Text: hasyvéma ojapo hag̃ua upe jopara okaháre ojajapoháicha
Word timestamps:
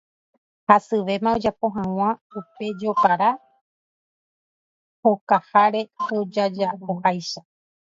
hasyvéma 0.67 1.29
ojapo 1.37 1.65
hag̃ua 1.75 2.09
upe 2.39 2.67
jopara 2.79 3.29
okaháre 5.11 5.81
ojajapoháicha 6.17 7.39